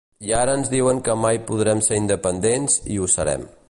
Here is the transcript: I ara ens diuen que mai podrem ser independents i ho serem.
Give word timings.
I 0.27 0.31
ara 0.37 0.55
ens 0.59 0.71
diuen 0.71 1.03
que 1.09 1.17
mai 1.27 1.41
podrem 1.51 1.87
ser 1.91 2.03
independents 2.05 2.83
i 2.97 3.01
ho 3.05 3.15
serem. 3.19 3.51